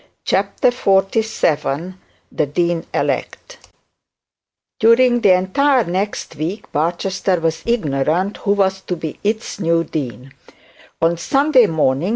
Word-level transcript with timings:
CHAPTER 0.25 0.71
XLVII 0.71 1.93
THE 2.31 2.47
DEAN 2.47 2.87
ELECT 2.91 3.67
During 4.79 5.21
the 5.21 5.33
entire 5.35 5.83
next 5.83 6.35
week 6.37 6.71
Barchester 6.71 7.39
was 7.39 7.61
ignorant 7.67 8.37
who 8.37 8.53
was 8.53 8.81
to 8.81 8.95
be 8.95 9.19
its 9.23 9.59
new 9.59 9.83
dean 9.83 10.33
on 11.03 11.17
Sunday 11.19 11.67
morning. 11.67 12.09